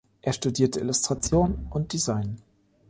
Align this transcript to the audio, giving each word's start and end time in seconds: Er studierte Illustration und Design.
Er 0.23 0.33
studierte 0.33 0.79
Illustration 0.79 1.67
und 1.69 1.93
Design. 1.93 2.41